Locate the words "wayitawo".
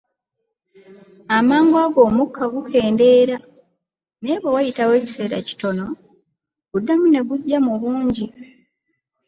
4.55-4.91